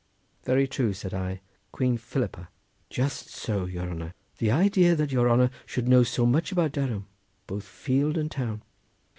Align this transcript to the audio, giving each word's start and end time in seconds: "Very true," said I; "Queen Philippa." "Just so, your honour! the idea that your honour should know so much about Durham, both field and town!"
"Very 0.45 0.67
true," 0.67 0.93
said 0.93 1.13
I; 1.13 1.41
"Queen 1.71 1.95
Philippa." 1.95 2.49
"Just 2.89 3.27
so, 3.29 3.65
your 3.65 3.87
honour! 3.87 4.15
the 4.39 4.49
idea 4.49 4.95
that 4.95 5.11
your 5.11 5.29
honour 5.29 5.51
should 5.67 5.87
know 5.87 6.01
so 6.01 6.25
much 6.25 6.51
about 6.51 6.71
Durham, 6.71 7.05
both 7.45 7.63
field 7.65 8.17
and 8.17 8.31
town!" 8.31 8.63